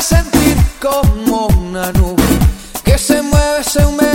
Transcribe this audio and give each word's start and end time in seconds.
sentir 0.00 0.56
como 0.80 1.46
una 1.48 1.92
nube 1.92 2.22
que 2.84 2.96
se 2.98 3.20
mueve, 3.20 3.64
se 3.64 3.84
humedece 3.84 4.07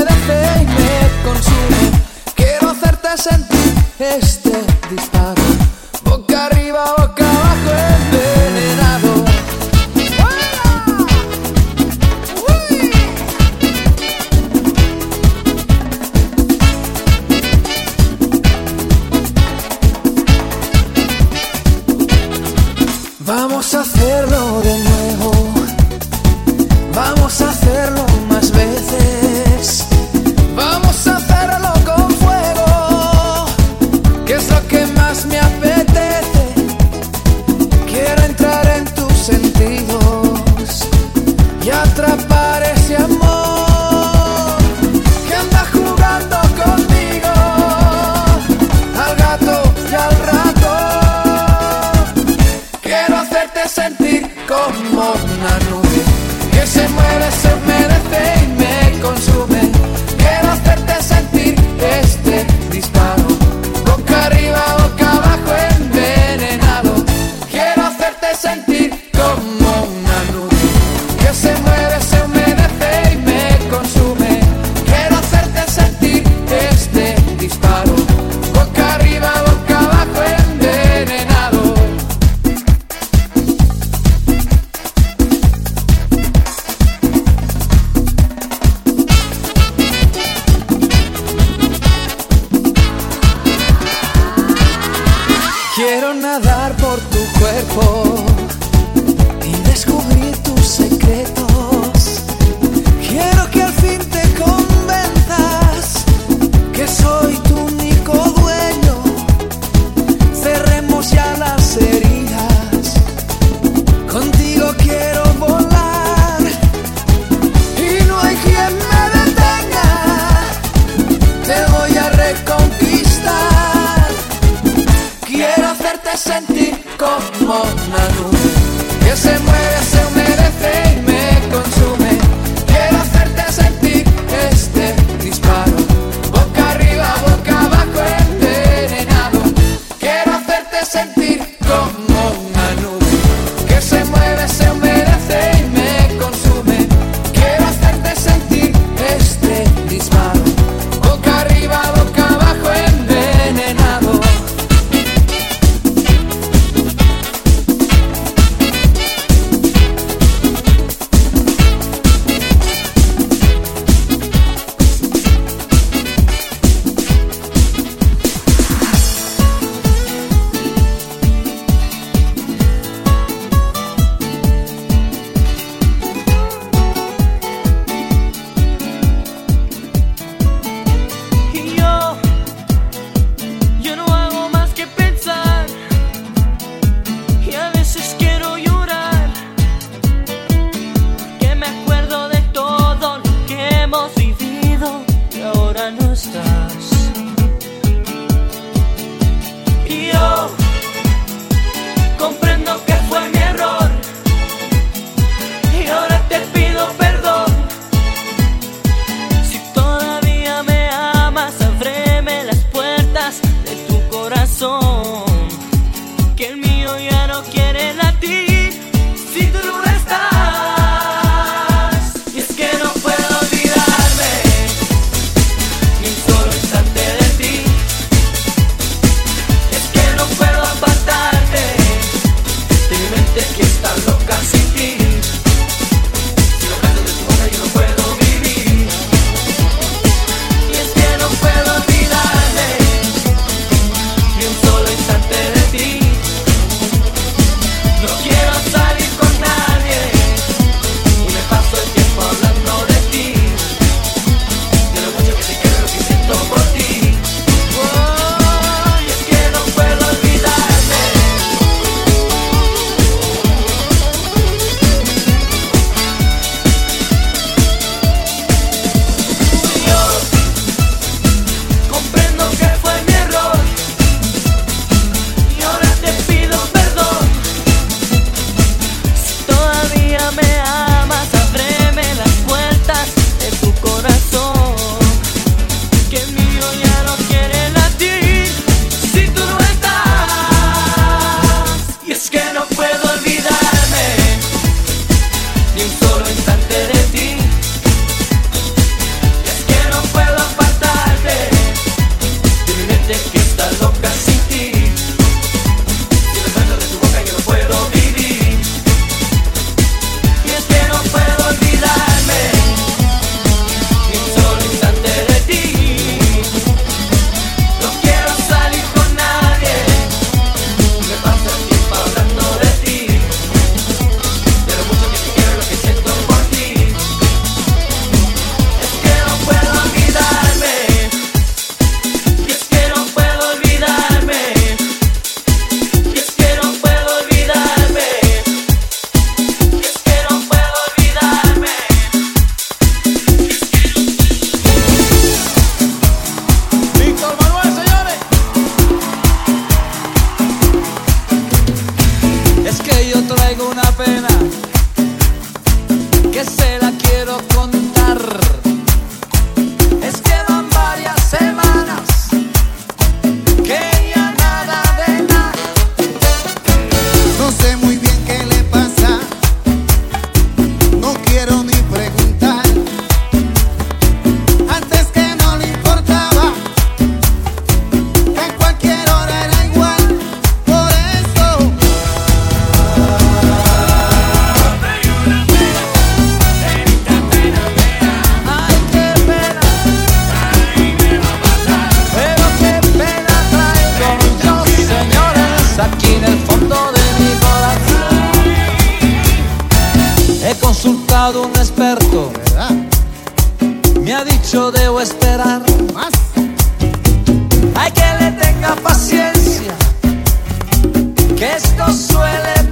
suele 412.13 412.62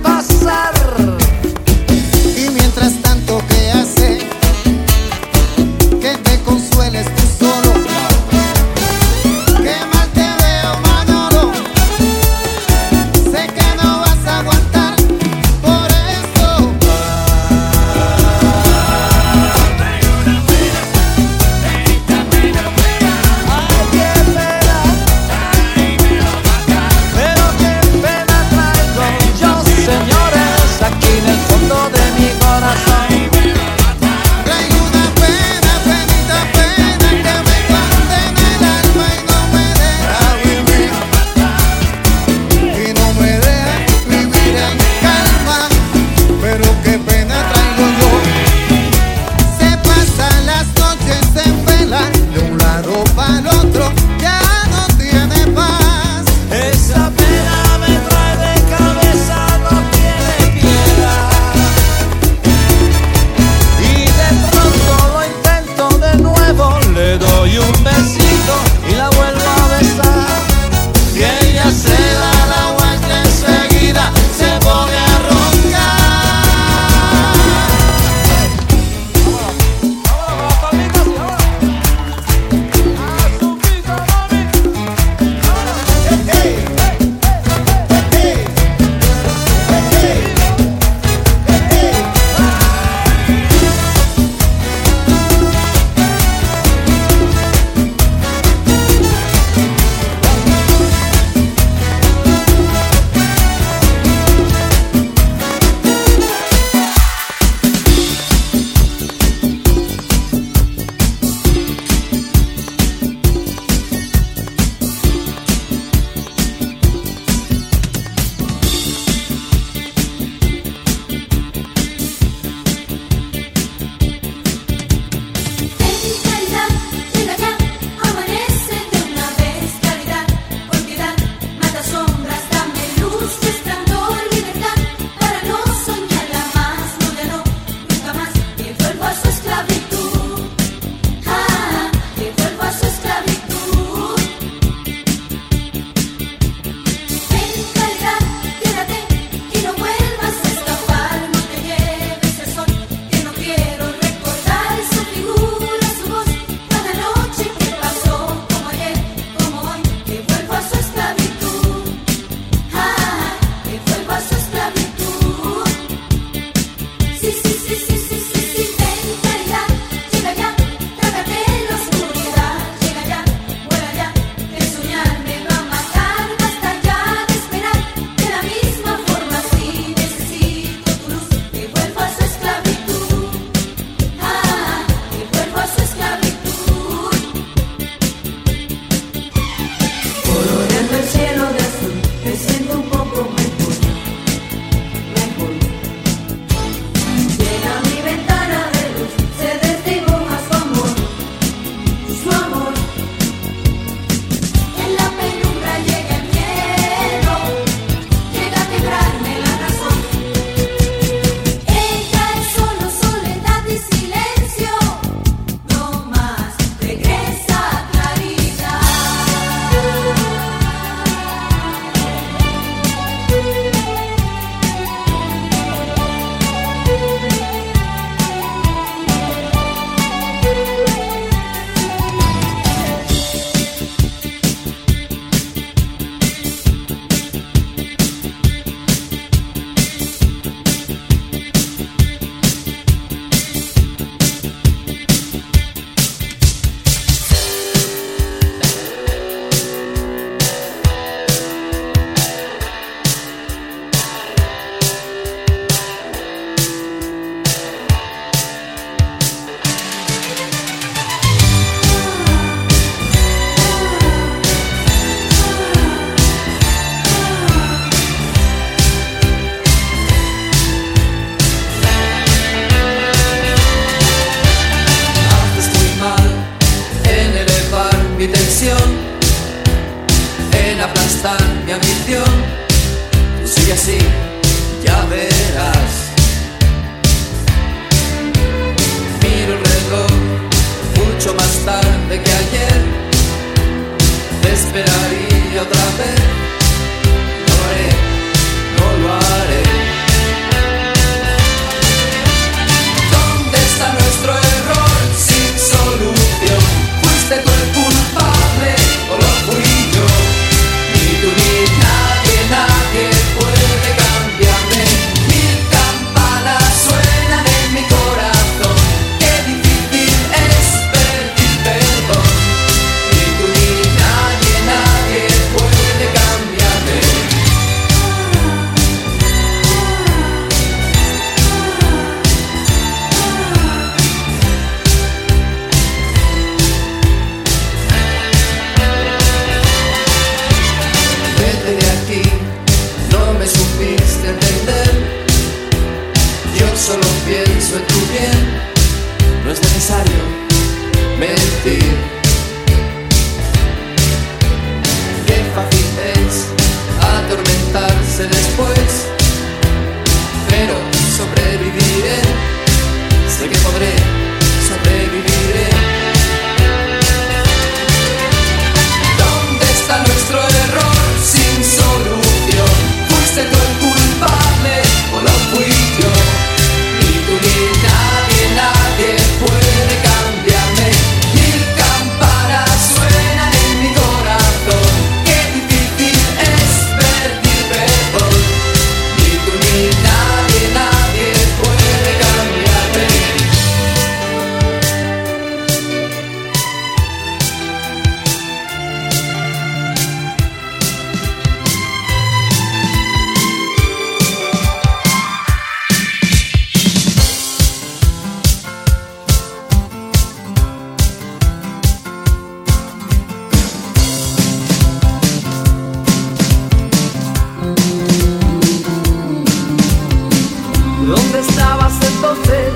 ¿Dónde 421.22 421.40
estabas 421.48 421.94
entonces 422.02 422.74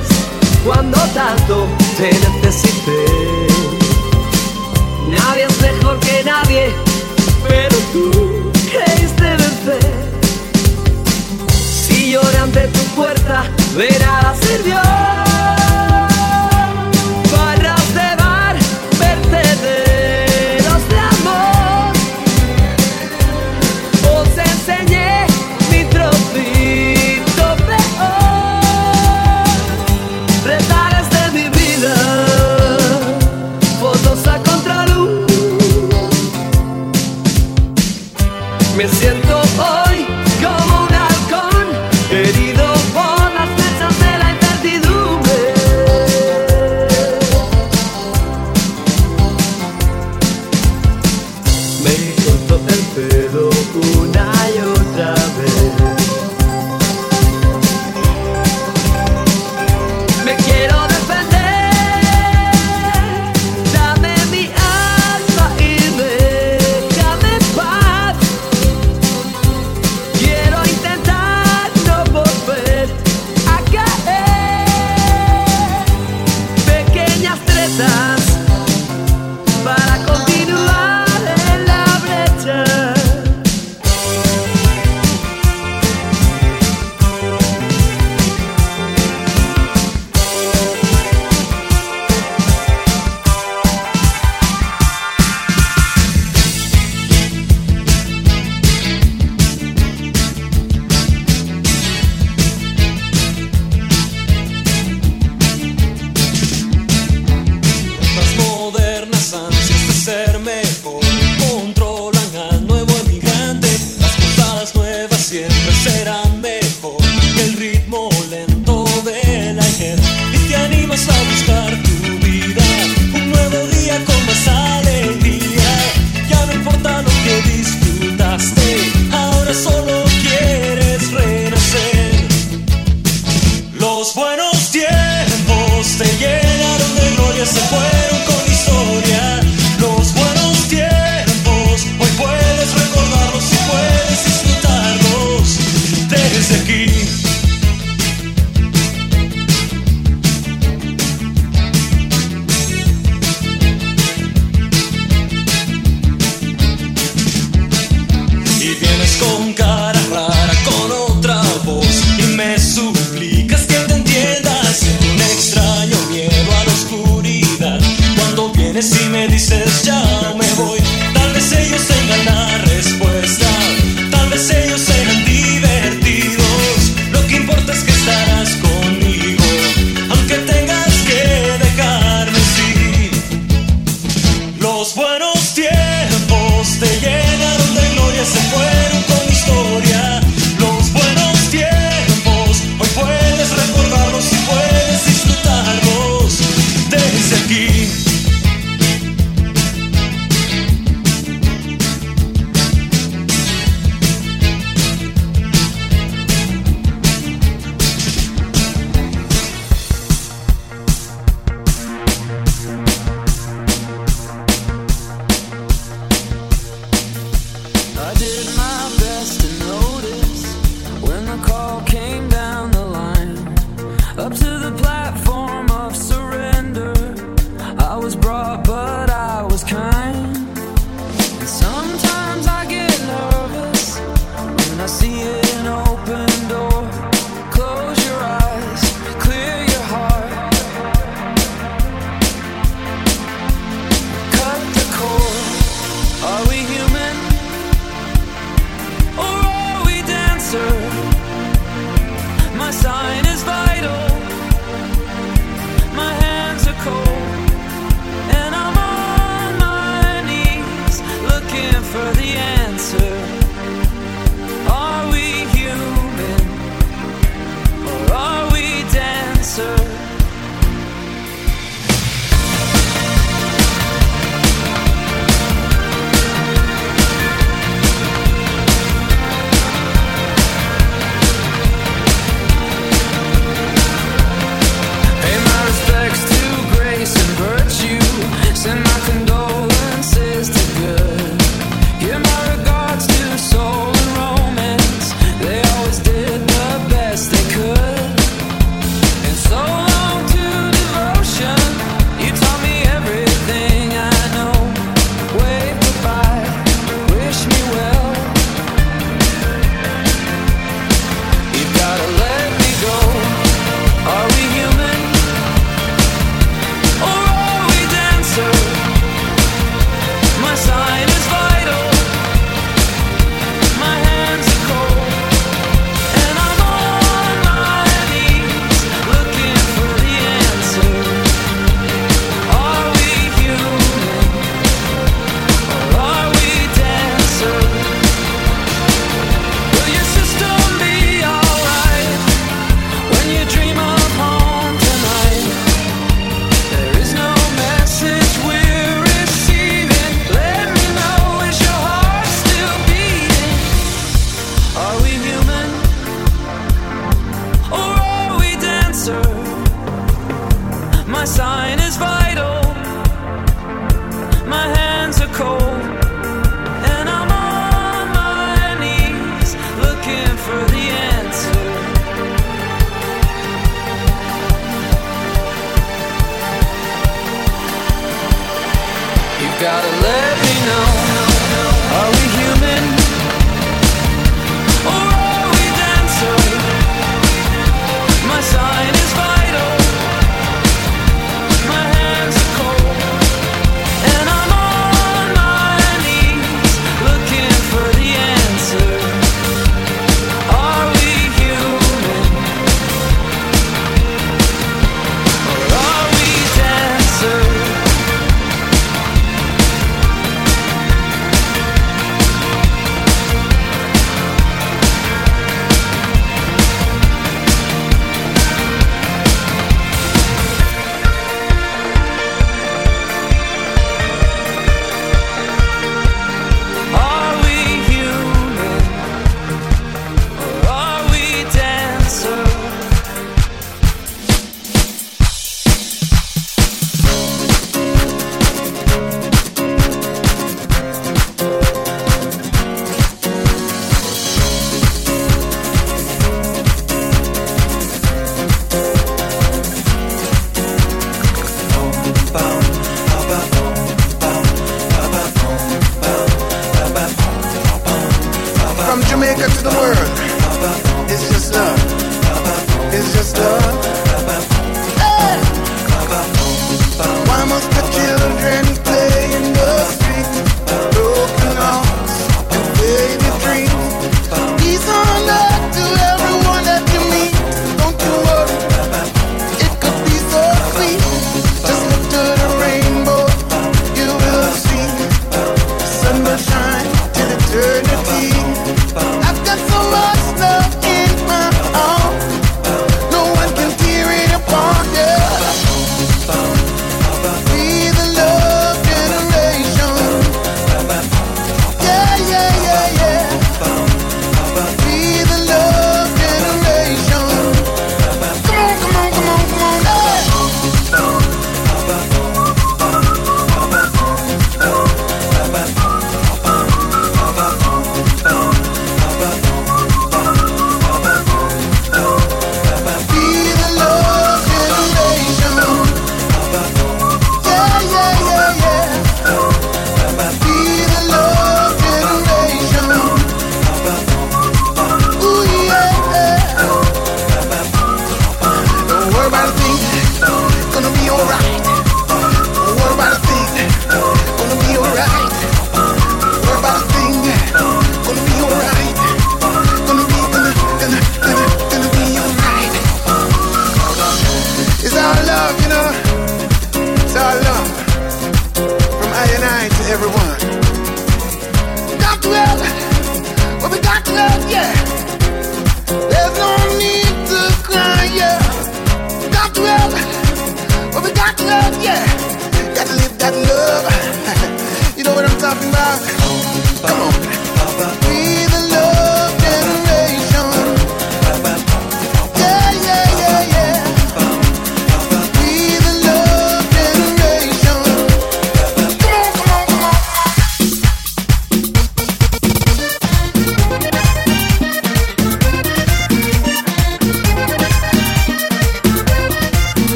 cuando 0.64 0.98
tanto 1.14 1.68
te 1.98 2.10
necesité? 2.12 3.06
Nadie 5.10 5.46
es 5.46 5.62
mejor 5.62 6.00
que 6.00 6.24
nadie, 6.24 6.74
pero 7.48 7.76
tú 7.92 8.52
creíste 8.72 9.24
vencer. 9.24 9.92
Si 11.54 12.12
lloran 12.12 12.52
de 12.52 12.68
tu 12.68 12.80
puerta, 12.96 13.46
verás 13.76 14.26
a 14.26 14.36
ser 14.36 14.64
Dios. 14.64 15.15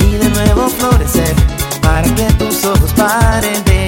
y 0.00 0.12
de 0.12 0.28
nuevo 0.30 0.68
florecer 0.68 1.34
para 1.80 2.02
que 2.14 2.24
tus 2.34 2.64
ojos 2.66 2.92
paren 2.92 3.64
de 3.64 3.87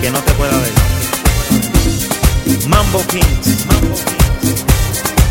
que 0.00 0.10
no 0.10 0.18
te 0.22 0.32
pueda 0.32 0.56
ver. 0.56 0.72
Mambo 2.68 3.04
Kings, 3.08 3.66
Mambo 3.66 3.94
Kings. 3.94 4.64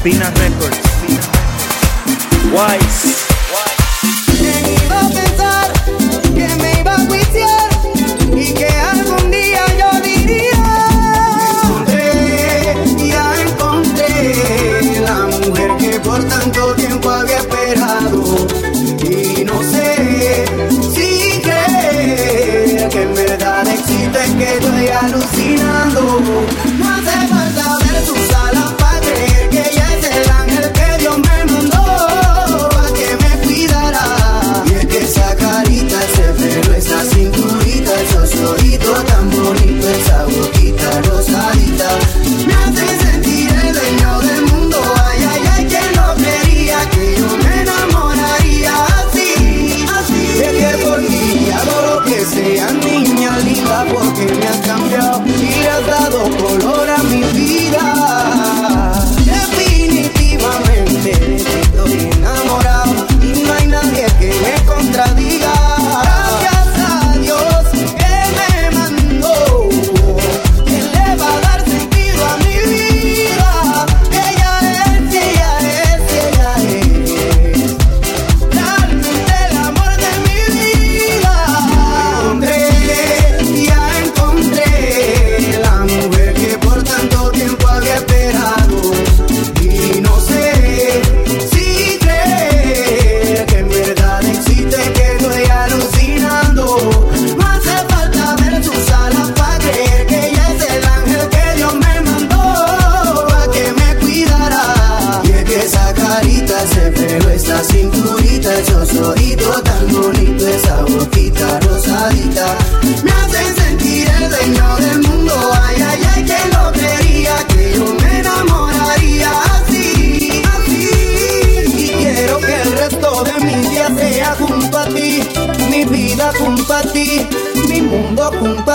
Pina 0.03 0.29
Records, 0.31 0.77
Wise. 2.51 3.15
Wise. 3.53 4.37
Que 4.37 4.85
iba 4.85 4.99
a 4.99 5.09
pensar 5.09 5.73
que 6.35 6.47
me 6.61 6.79
iba 6.79 6.93
a 6.93 6.99
juiciar. 6.99 7.58
alucinando. 24.91 26.68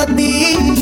ti 0.06 0.73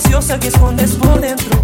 maliciosa 0.00 0.38
que 0.38 0.48
escondes 0.48 0.92
por 0.92 1.20
dentro. 1.20 1.62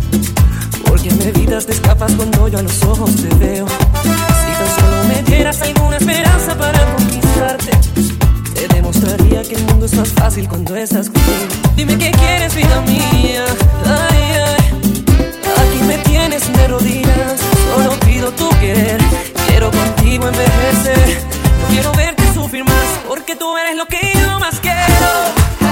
Porque 0.87 1.11
me 1.15 1.29
evitas, 1.29 1.67
te 1.67 1.73
escapas 1.73 2.13
cuando 2.13 2.49
yo 2.49 2.59
a 2.59 2.63
los 2.63 2.83
ojos 2.85 3.15
te 3.17 3.35
veo. 3.37 3.67
Si 3.67 4.53
tan 4.53 4.81
solo 4.81 5.05
me 5.09 5.23
dieras 5.23 5.61
alguna 5.63 5.97
esperanza 5.97 6.57
para 6.57 6.79
conquistarte, 6.97 7.71
te 8.55 8.69
demostraría 8.75 9.43
que 9.43 9.55
el 9.55 9.65
mundo 9.65 9.87
es 9.87 9.95
más 9.95 10.09
fácil 10.11 10.49
cuando 10.49 10.77
estás 10.77 11.09
conmigo. 11.09 11.47
Dime 11.77 11.97
qué 11.97 12.11
quieres, 12.11 12.55
vida 12.55 12.81
mía. 12.83 13.45
Ay, 13.85 14.23
ay. 14.47 14.65
Aquí 15.63 15.85
me 15.87 15.99
tienes 15.99 16.53
de 16.53 16.69
rodillas, 16.69 17.41
solo 17.75 17.99
pido 18.01 18.31
tu 18.33 18.49
querer. 18.61 18.99
Quiero 19.49 19.71
contigo 19.71 20.29
envejecer, 20.29 21.23
no 21.63 21.69
quiero 21.69 21.93
verte 21.93 22.23
sufrir 22.35 22.65
más, 22.65 22.87
porque 23.09 23.35
tú 23.35 23.57
eres 23.57 23.77
lo 23.77 23.87
que 23.87 23.99
yo 24.15 24.39
más 24.41 24.61
quiero. 24.61 25.66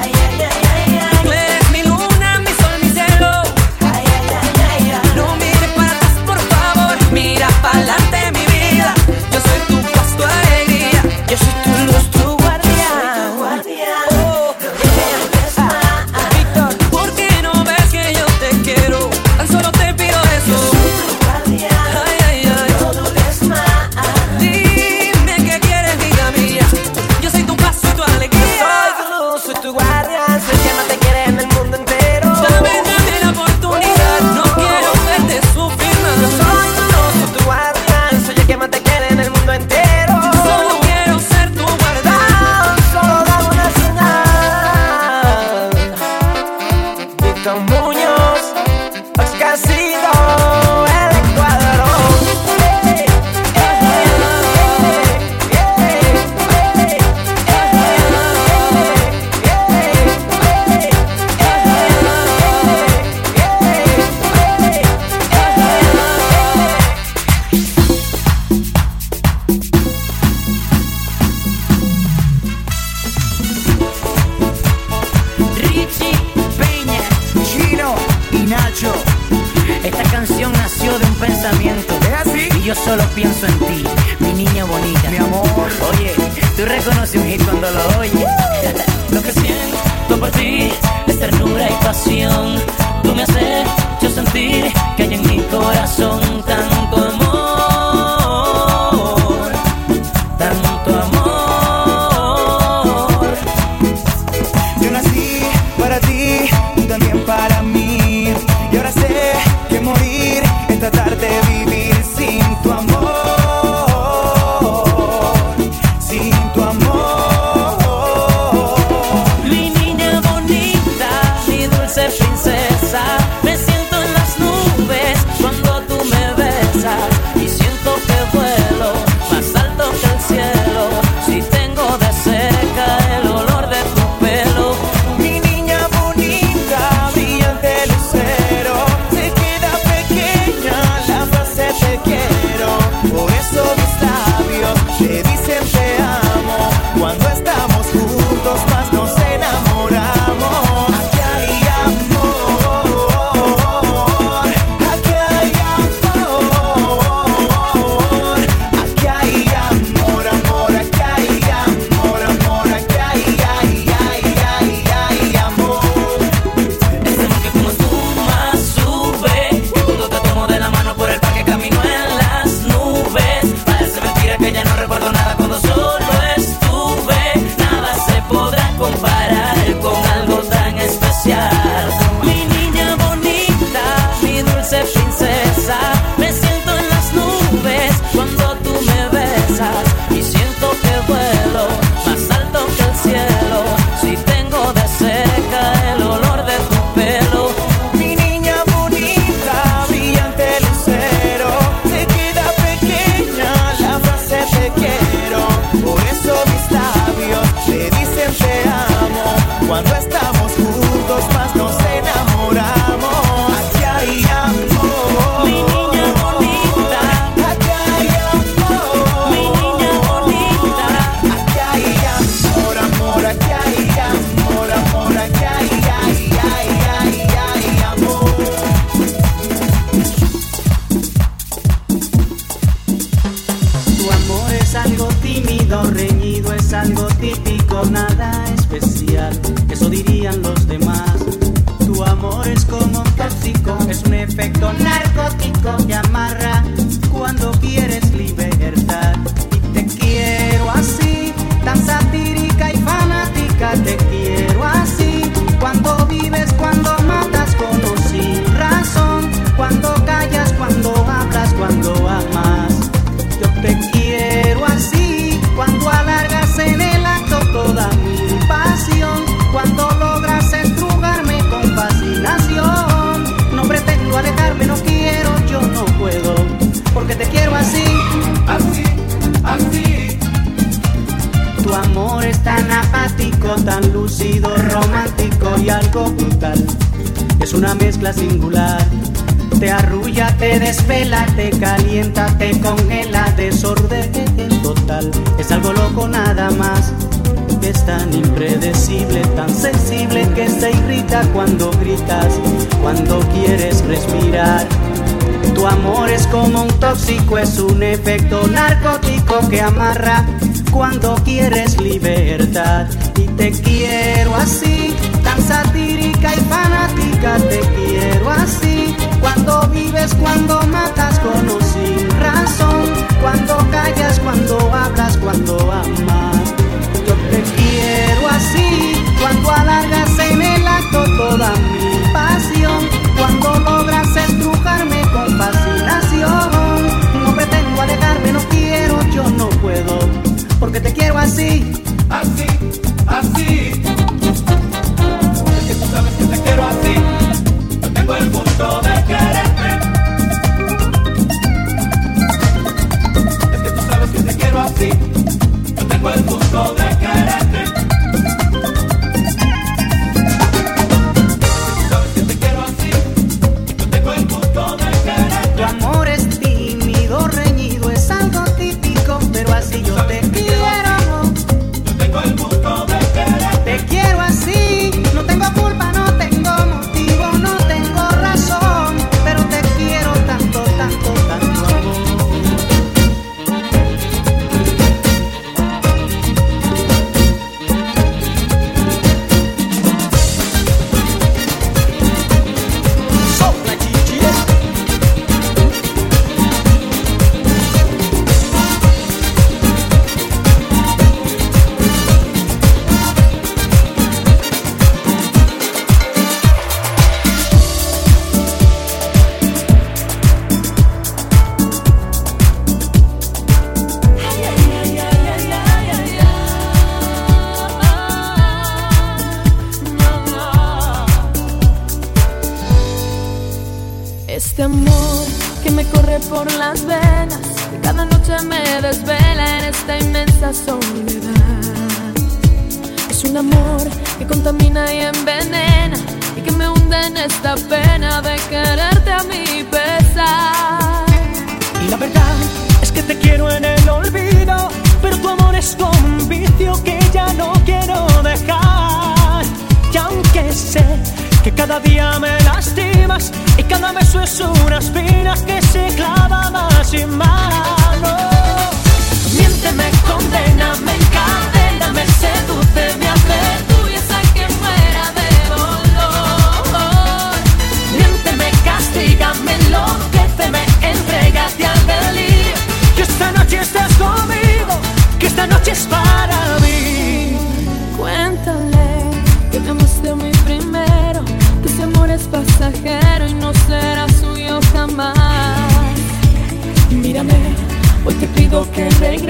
cada 451.66 451.80
día 451.80 452.18
me 452.18 452.38
lastimas 452.40 453.32
y 453.56 453.62
cada 453.62 453.90
beso 453.92 454.20
es 454.20 454.38
una 454.38 454.82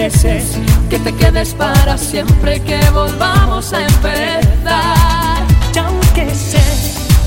que 0.04 0.98
te 0.98 1.14
quedes 1.14 1.54
para 1.54 1.96
siempre, 1.96 2.60
que 2.60 2.78
volvamos 2.90 3.72
a 3.72 3.80
empezar. 3.80 5.46
Y 5.74 5.78
aunque 5.78 6.34
sé 6.34 6.60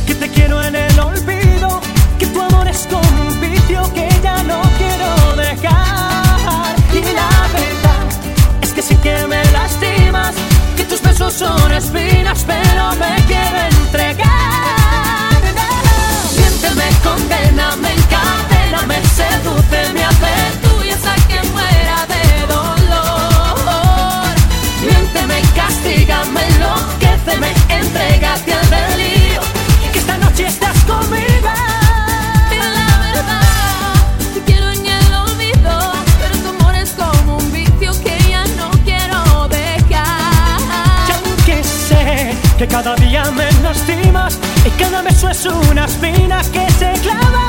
que 0.06 0.14
te 0.14 0.30
quiero 0.30 0.62
en 0.62 0.76
el 0.76 1.00
olvido, 1.00 1.82
que 2.20 2.28
tu 2.28 2.40
amor 2.40 2.68
es 2.68 2.86
como 2.86 3.22
un 3.30 3.42
vicio 3.42 3.82
que 3.96 4.08
ya 4.22 4.44
no 4.44 4.62
quiero 4.78 5.36
dejar. 5.38 6.76
Y 6.94 7.02
la 7.02 7.32
verdad 7.52 8.06
es 8.62 8.74
que 8.74 8.84
sí 8.84 8.96
que 8.98 9.26
me 9.26 9.44
lastimas, 9.46 10.36
que 10.76 10.84
tus 10.84 11.02
besos 11.02 11.34
son 11.34 11.72
espinas, 11.72 12.46
pero 12.46 12.92
me 13.00 13.16
quiero 13.26 13.58
entregar. 13.72 15.42
Siénteme, 16.30 16.90
condena, 17.04 17.76
me 17.78 17.92
encadena, 17.92 18.86
me 18.86 19.02
seduce, 19.08 19.94
me 19.96 20.04
hace 20.04 20.47
que 28.46 30.00
esta 30.00 30.18
noche 30.18 30.48
estás 30.48 30.78
conmigo. 30.86 31.50
Dime 32.50 32.70
la 32.70 32.98
verdad, 33.00 33.94
te 34.34 34.42
quiero 34.42 34.70
en 34.70 34.86
el 34.86 35.14
olvido, 35.14 35.94
pero 36.20 36.38
tu 36.38 36.50
amor 36.50 36.76
es 36.76 36.92
como 36.92 37.38
un 37.38 37.52
vicio 37.52 37.92
que 38.04 38.18
ya 38.30 38.46
no 38.58 38.70
quiero 38.84 39.48
dejar. 39.48 40.62
Y 41.08 41.12
aunque 41.12 41.64
sé 41.64 42.38
que 42.58 42.68
cada 42.68 42.96
día 42.96 43.24
me 43.32 43.52
lastimas 43.64 44.38
y 44.66 44.70
cada 44.72 45.02
beso 45.02 45.30
es 45.30 45.46
una 45.46 45.86
espina 45.86 46.42
que 46.52 46.70
se 46.72 46.94
clava. 47.02 47.47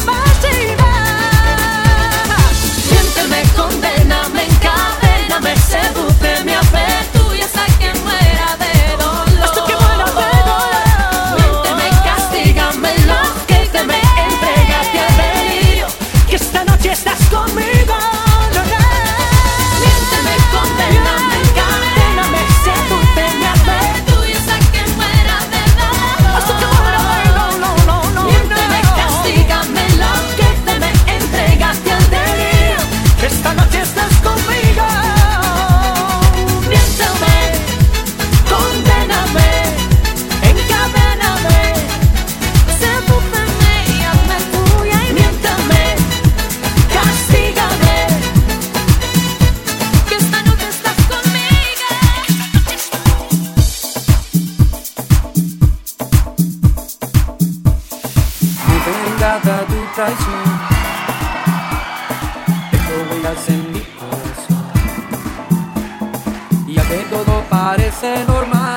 Y 66.66 66.74
ya 66.74 66.82
que 66.88 66.96
todo 67.10 67.42
parece 67.48 68.24
normal. 68.26 68.67